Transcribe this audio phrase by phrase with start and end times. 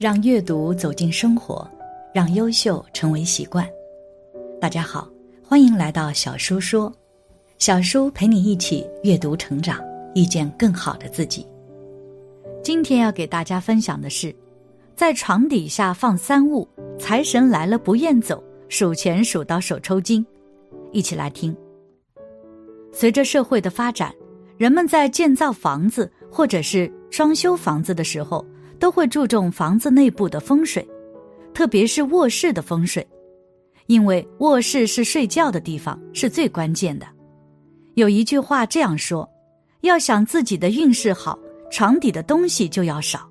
[0.00, 1.70] 让阅读走进生活，
[2.14, 3.68] 让优秀成为习惯。
[4.58, 5.06] 大家好，
[5.44, 6.90] 欢迎来到小叔说，
[7.58, 9.78] 小叔陪你一起阅读成长，
[10.14, 11.46] 遇见更好的自己。
[12.64, 14.34] 今天要给大家分享的是，
[14.96, 16.66] 在床底下放三物，
[16.98, 20.24] 财神来了不愿走，数钱数到手抽筋。
[20.92, 21.54] 一起来听。
[22.90, 24.14] 随着社会的发展，
[24.56, 28.42] 人们在建造房子或者是装修房子的时候。
[28.80, 30.84] 都会注重房子内部的风水，
[31.54, 33.06] 特别是卧室的风水，
[33.86, 37.06] 因为卧室是睡觉的地方，是最关键的。
[37.94, 39.28] 有一句话这样说：
[39.82, 41.38] 要想自己的运势好，
[41.70, 43.28] 床底的东西就要少，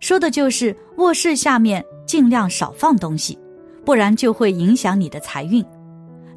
[0.00, 3.38] 说的就是卧室下面尽量少放东西，
[3.84, 5.64] 不然就会影响你的财运。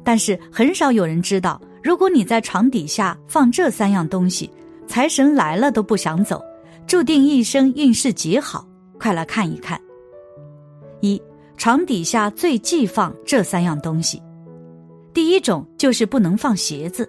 [0.04, 4.50] 但是很少有人知道，如果你在床底下放这三样东西，
[4.86, 6.42] 财神来了都不想走。
[6.86, 8.66] 注定一生运势极好，
[8.98, 9.80] 快来看一看。
[11.00, 11.20] 一
[11.56, 14.22] 床底下最忌放这三样东西，
[15.12, 17.08] 第一种就是不能放鞋子，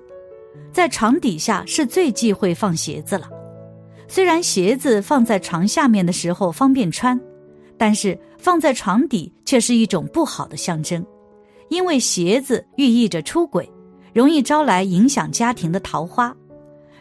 [0.72, 3.30] 在床底下是最忌讳放鞋子了。
[4.08, 7.20] 虽然鞋子放在床下面的时候方便穿，
[7.78, 11.06] 但是放在床底却是一种不好的象征，
[11.70, 13.70] 因为鞋子寓意着出轨，
[14.14, 16.36] 容易招来影响家庭的桃花。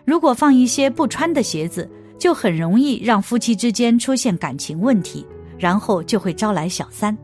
[0.05, 1.89] 如果放一些不穿的鞋子，
[2.19, 5.27] 就很容易让夫妻之间出现感情问题，
[5.59, 7.17] 然后就会招来小三。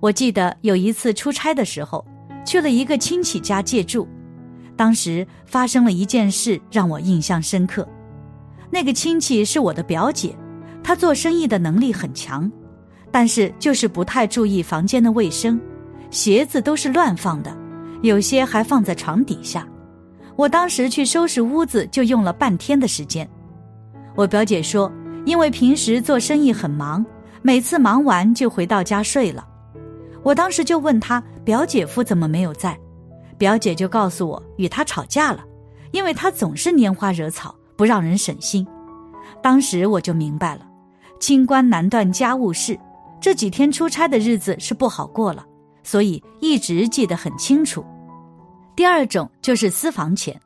[0.00, 2.04] 我记得有一次出差的时候，
[2.44, 4.08] 去了一个亲戚家借住，
[4.76, 7.86] 当时发生了一件事让我印象深刻。
[8.70, 10.34] 那个亲戚是我的表姐，
[10.82, 12.50] 她做生意的能力很强，
[13.10, 15.60] 但是就是不太注意房间的卫生，
[16.10, 17.56] 鞋子都是乱放的，
[18.02, 19.68] 有些还放在床底下。
[20.34, 23.28] 我当时去收拾屋子就用了半天的时间。
[24.14, 24.90] 我表姐说，
[25.24, 27.04] 因为平时做生意很忙，
[27.40, 29.46] 每次忙完就回到家睡了。
[30.22, 32.78] 我当时就问她表姐夫怎么没有在，
[33.38, 35.42] 表姐就告诉我与他吵架了，
[35.90, 38.66] 因为他总是拈花惹草，不让人省心。
[39.42, 40.66] 当时我就明白了，
[41.18, 42.78] 清官难断家务事，
[43.20, 45.44] 这几天出差的日子是不好过了，
[45.82, 47.84] 所以一直记得很清楚。
[48.76, 50.40] 第二种就是私房钱。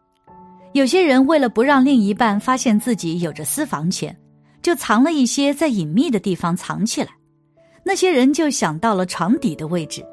[0.76, 4.14] 有些人为了不让另一半发现自己有着私房钱，
[4.60, 7.08] 就藏了一些在隐秘的地方藏起来。
[7.82, 10.04] 那些人就想到了床底的位置，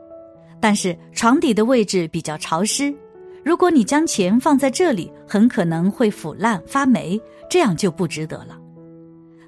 [0.61, 2.95] 但是床底的位置比较潮湿，
[3.43, 7.19] 如果你将钱放在这里，很可能会腐烂发霉，
[7.49, 8.57] 这样就不值得了。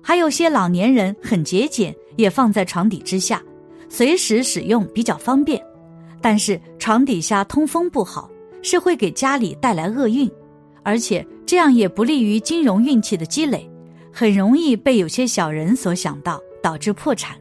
[0.04, 3.42] 还有些老年人很节俭，也放在床底之下，
[3.88, 5.66] 随时使用比较方便，
[6.20, 8.30] 但是床底下通风不好，
[8.62, 10.30] 是会给家里带来厄运。
[10.86, 13.68] 而且这样也不利于金融运气的积累，
[14.14, 17.36] 很容易被有些小人所想到，导致破产。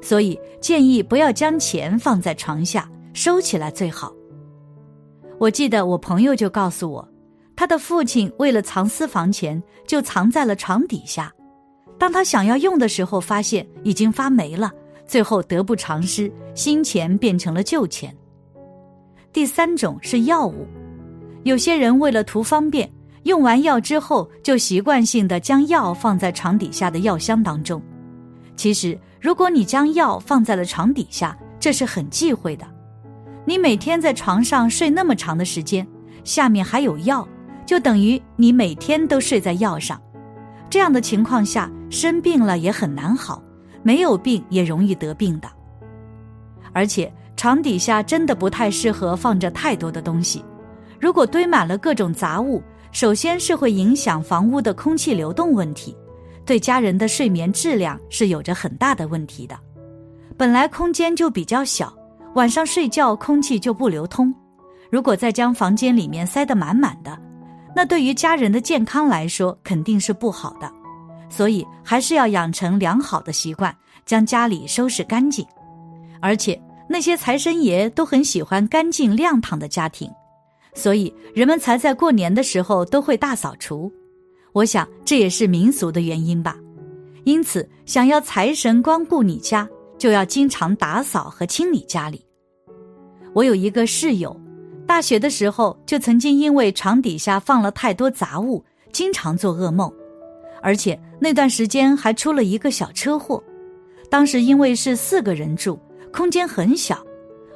[0.00, 4.14] 所以建议不要将钱放在床下，收起来最好。
[5.38, 7.06] 我记得我朋友就告诉我，
[7.56, 11.32] 他的父亲为了藏私房钱，就藏在了床底下。
[11.98, 14.70] 当他想要用的时候，发现已经发霉了，
[15.06, 18.16] 最后得不偿失，新钱变成了旧钱。
[19.32, 20.68] 第三种是药物。
[21.46, 22.90] 有些人为了图方便，
[23.22, 27.80] 用完药之后就习惯性的将药放在床底下的药箱当中。
[28.56, 32.66] 其实，如果你将药放在了床底下，这是很忌讳的。
[33.44, 35.86] 你每天在床上睡那么长的时间，
[36.24, 37.24] 下面还有药，
[37.64, 40.02] 就等于你每天都睡在药上。
[40.68, 43.40] 这样的情况下，生病了也很难好，
[43.84, 45.48] 没有病也容易得病的。
[46.72, 50.44] 而且，床底下真的不太适合放着太多的东西。
[51.00, 52.62] 如果堆满了各种杂物，
[52.92, 55.96] 首先是会影响房屋的空气流动问题，
[56.44, 59.58] 对家人的睡眠质量是有着很大的问题的。
[60.36, 61.92] 本来空间就比较小，
[62.34, 64.34] 晚上睡觉空气就不流通，
[64.90, 67.18] 如果再将房间里面塞得满满的，
[67.74, 70.70] 那对于家人的健康来说肯定是不好的。
[71.28, 73.74] 所以还是要养成良好的习惯，
[74.04, 75.44] 将家里收拾干净。
[76.20, 80.10] 而且那些财神爷都很喜欢干净亮堂的家庭。
[80.76, 83.90] 所以人们才在过年的时候都会大扫除，
[84.52, 86.56] 我想这也是民俗的原因吧。
[87.24, 92.22] 因此，想要财神光顾你家，就要经常打扫和清理家里。
[93.32, 94.38] 我有一个室友，
[94.86, 98.62] 大学的时候就曾经因为床底下放了太多杂物，
[98.92, 99.90] 经常做噩梦，
[100.60, 103.42] 而且那段时间还出了一个小车祸。
[104.10, 105.78] 当时因为是四个人住，
[106.12, 107.02] 空间很小，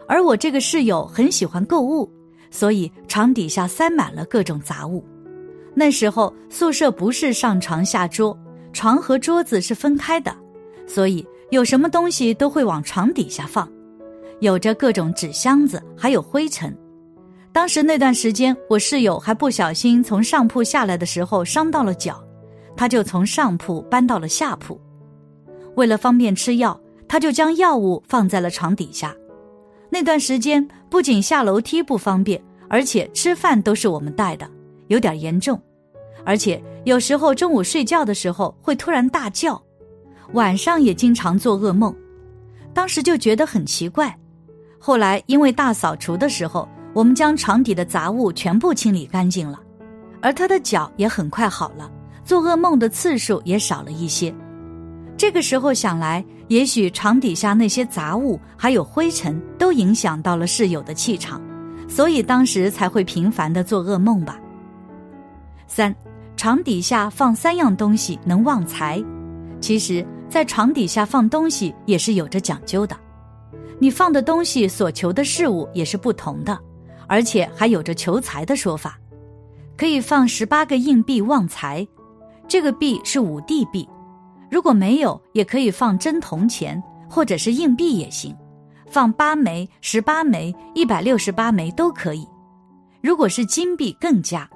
[0.09, 2.11] 而我这个室友很喜欢购物。
[2.51, 5.05] 所以床底下塞满了各种杂物。
[5.75, 8.37] 那时候宿舍不是上床下桌，
[8.73, 10.37] 床和桌子是分开的，
[10.87, 13.71] 所以有什么东西都会往床底下放，
[14.41, 16.77] 有着各种纸箱子，还有灰尘。
[17.53, 22.23] 当时那段时间，我室友还不小心从上铺下来的时候伤到了脚，
[22.77, 24.81] 他就从上铺搬到了下铺。
[25.77, 29.15] 为了方便吃药，他就将药物放在了床底下。
[29.91, 34.49] 那段时间不仅下楼梯不方便，而且吃饭都是我们带的，
[34.89, 35.61] 有点严重。
[36.25, 39.61] 而且有时候中午睡觉的时候会突然大叫，
[40.33, 41.95] 晚上也经常做噩梦。
[42.73, 44.17] 当时就觉得很奇怪。
[44.79, 49.61] 后来因为大扫除的时候，我们将床底的杂物全部清理干净了，
[50.21, 51.91] 而他的脚也很快好了，
[52.25, 54.33] 做噩梦的次数也少了一些。
[55.17, 61.41] 这个时候想来，也许床底下那些杂物还有灰尘都影响到了室友的气场，
[61.89, 64.37] 所以当时才会频繁的做噩梦吧。
[65.69, 65.95] 三，
[66.37, 69.01] 床底下放三样东西能旺财。
[69.61, 72.97] 其实，在床底下放东西也是有着讲究的，
[73.79, 76.59] 你放的东西所求的事物也是不同的，
[77.07, 78.99] 而且还有着求财的说法。
[79.77, 81.87] 可以放十八个硬币旺财，
[82.49, 83.89] 这个币是五帝币。
[84.51, 88.37] 如果没有，也可以放真铜钱或者是硬币也行，
[88.87, 92.27] 放八枚、十八枚、一百六十八枚都可以。
[93.01, 94.49] 如果是金币更佳，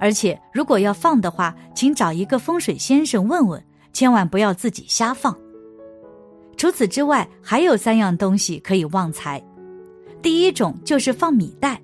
[0.00, 5.36] 而且如果要放的话，请找一个风水先生问问，千万不要自己瞎放。
[6.56, 9.40] 除此之外，还有三样东西可以旺财。
[10.20, 11.80] 第一种就是放米袋，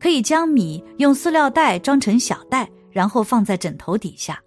[0.00, 4.40] 可以将米用塑料袋装成小袋，然后放在枕头底下。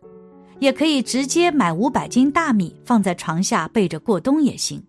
[0.63, 4.81] 也可以直接买五百斤大米放在床下备着过冬也行，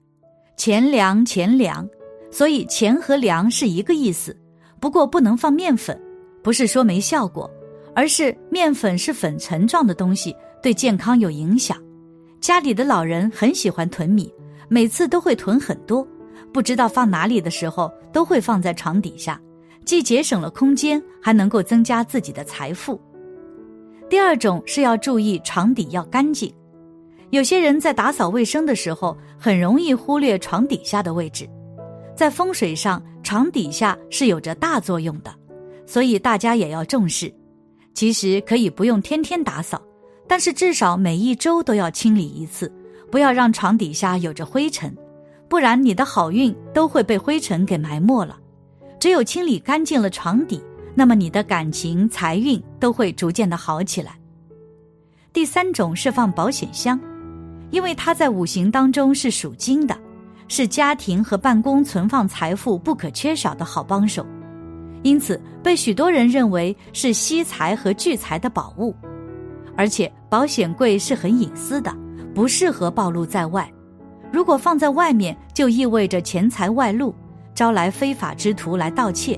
[0.57, 1.85] 钱粮钱粮，
[2.31, 4.37] 所以钱和粮是一个意思。
[4.79, 6.01] 不过不能放面粉，
[6.45, 7.51] 不是说没效果，
[7.93, 10.33] 而是面粉是粉尘状的东西，
[10.63, 11.77] 对健康有影响。
[12.41, 14.33] 家里的老人很喜欢囤米，
[14.69, 16.07] 每次都会囤很多，
[16.53, 19.41] 不知道放哪里的时候都会放在床底下，
[19.85, 23.01] 既节省了空间，还能够增加自己的财富。
[24.09, 26.53] 第二种是要注意床底要干净，
[27.31, 31.49] 有些人在打扫卫生的时候很容易忽略床底下的位置，
[32.15, 35.35] 在风水上床底下是有着大作用的，
[35.87, 37.33] 所以大家也要重视。
[37.95, 39.81] 其实可以不用天天打扫，
[40.29, 42.71] 但是至少每一周都要清理一次，
[43.11, 44.95] 不要让床底下有着灰尘，
[45.49, 48.39] 不然你的好运都会被灰尘给埋没了。
[49.01, 50.63] 只有清理干净了床底。
[50.95, 54.17] 那么你的感情、财运都会逐渐的好起来。
[55.33, 56.99] 第三种是放保险箱，
[57.71, 59.99] 因为它在五行当中是属金的，
[60.47, 64.25] 是家庭和办公存放财富不可缺少的好帮手，
[65.03, 68.95] 因此被许多人认为是吸财和聚财的宝物。
[69.77, 71.93] 而且保险柜是很隐私的，
[72.33, 73.69] 不适合暴露在外。
[74.33, 77.13] 如果放在外面，就意味着钱财外露，
[77.57, 79.37] 招来非法之徒来盗窃，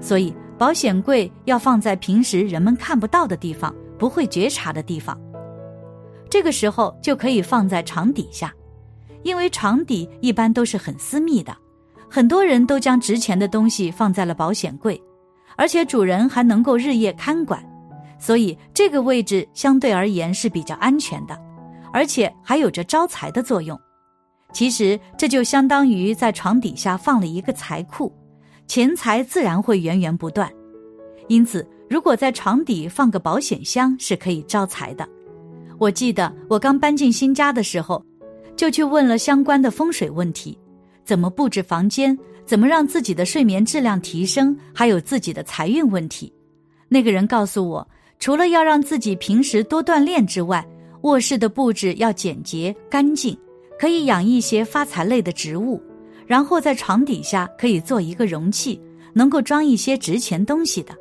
[0.00, 0.34] 所以。
[0.60, 5.18] 保险柜要放在平时人们看不到的地方，不会觉察的地方。
[6.28, 8.52] 这个时候就可以放在床底下，
[9.22, 11.56] 因为床底一般都是很私密的，
[12.10, 15.02] 很多人都将值钱的东西放在了保险柜，
[15.56, 17.64] 而且主人还能够日夜看管，
[18.18, 21.34] 所以这个位置相对而言是比较安全的，
[21.90, 23.80] 而且还有着招财的作用。
[24.52, 28.14] 其实这就相当于在床底下放了一个财库。
[28.70, 30.48] 钱财自然会源源不断，
[31.26, 35.04] 因此，如果在床底放个保险箱是可以招财的。
[35.76, 38.00] 我记得我刚搬进新家的时候，
[38.54, 40.56] 就去问了相关的风水问题：
[41.04, 46.32] 怎么布置房间，怎么让自己的睡眠质量提升，还有自己的财运问题。
[46.88, 47.88] 那个人告诉我，
[48.20, 50.64] 除了要让自己平时多锻炼之外，
[51.00, 53.36] 卧室的布置要简洁干净，
[53.80, 55.82] 可以养一些发财类的植物。
[56.30, 58.80] 然后在床底下可以做一个容器，
[59.12, 60.94] 能够装一些值钱东西的。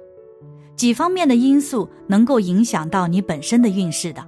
[0.75, 4.27] 几方面的因素能够影响到你本身的运势的。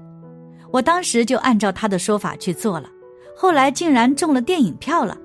[0.70, 2.88] 我当时就按照他的说法去做了，
[3.36, 5.18] 后来竟然中了电影票了。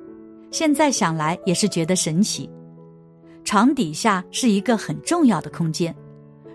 [0.50, 2.48] 现在想来也是觉得神奇。
[3.44, 5.94] 床底下是一个很重要的空间，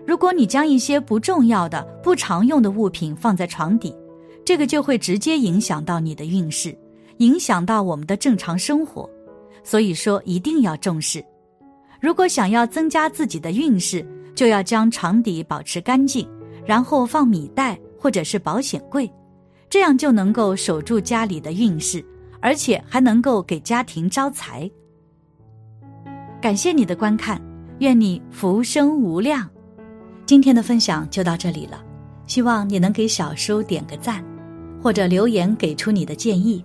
[0.04, 3.94] 如果你将一些不重要的、不常用的物品放在床底，
[4.44, 6.76] 这个就会直接影响到你的运势。
[7.18, 9.08] 影响到我们的正常生活，
[9.62, 11.24] 所以说一定要重视。
[12.00, 14.04] 如果想要增加自己的运势，
[14.34, 16.28] 就要将床底保持干净，
[16.66, 19.08] 然后放米袋或者是保险柜，
[19.70, 22.04] 这样就能够守住家里的运势，
[22.40, 24.68] 而且还能够给家庭招财。
[26.40, 27.40] 感谢你的观看，
[27.78, 29.48] 愿你福生无量。
[30.26, 31.84] 今天的分享就到这里了，
[32.26, 34.24] 希望你能给小叔点个赞，
[34.82, 36.64] 或者留言给出你的建议。